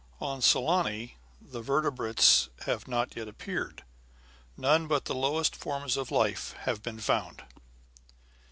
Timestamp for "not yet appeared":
2.87-3.83